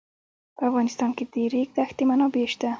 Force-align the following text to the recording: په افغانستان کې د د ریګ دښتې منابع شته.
په 0.57 0.63
افغانستان 0.69 1.09
کې 1.17 1.23
د 1.27 1.31
د 1.33 1.35
ریګ 1.53 1.69
دښتې 1.77 2.03
منابع 2.09 2.45
شته. 2.53 2.69